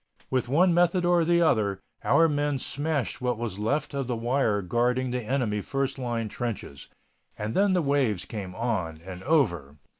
With 0.31 0.47
one 0.49 0.73
method 0.73 1.05
or 1.05 1.23
the 1.23 1.43
other 1.43 1.79
our 2.03 2.27
men 2.27 2.57
smashed 2.57 3.21
what 3.21 3.37
was 3.37 3.59
left 3.59 3.93
of 3.93 4.07
the 4.07 4.15
wire 4.15 4.63
guarding 4.63 5.11
the 5.11 5.21
enemy 5.21 5.61
first 5.61 5.99
line 5.99 6.27
trenches. 6.27 6.87
And 7.37 7.53
then 7.53 7.73
the 7.73 7.83
waves 7.83 8.25
came 8.25 8.55
on 8.55 8.99
and 9.05 9.21
over. 9.21 9.77